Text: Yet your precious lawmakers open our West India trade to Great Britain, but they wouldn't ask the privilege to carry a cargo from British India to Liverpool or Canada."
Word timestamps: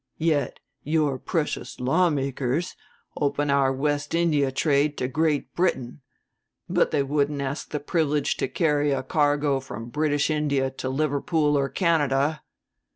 Yet 0.17 0.59
your 0.81 1.19
precious 1.19 1.79
lawmakers 1.79 2.75
open 3.17 3.51
our 3.51 3.71
West 3.71 4.15
India 4.15 4.51
trade 4.51 4.97
to 4.97 5.07
Great 5.07 5.53
Britain, 5.53 6.01
but 6.67 6.89
they 6.89 7.03
wouldn't 7.03 7.39
ask 7.39 7.69
the 7.69 7.79
privilege 7.79 8.35
to 8.37 8.47
carry 8.47 8.89
a 8.91 9.03
cargo 9.03 9.59
from 9.59 9.89
British 9.89 10.31
India 10.31 10.71
to 10.71 10.89
Liverpool 10.89 11.55
or 11.55 11.69
Canada." 11.69 12.41